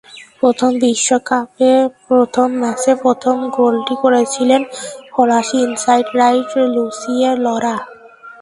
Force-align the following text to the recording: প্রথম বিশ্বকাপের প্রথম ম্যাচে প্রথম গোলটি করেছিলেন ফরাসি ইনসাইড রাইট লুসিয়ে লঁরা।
প্রথম 0.39 0.71
বিশ্বকাপের 0.83 1.79
প্রথম 2.07 2.47
ম্যাচে 2.61 2.91
প্রথম 3.03 3.35
গোলটি 3.57 3.95
করেছিলেন 4.03 4.61
ফরাসি 5.11 5.57
ইনসাইড 5.67 6.07
রাইট 6.19 6.51
লুসিয়ে 6.75 7.29
লঁরা। 7.43 7.75